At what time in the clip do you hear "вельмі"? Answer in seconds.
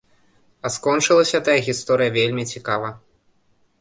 2.17-2.43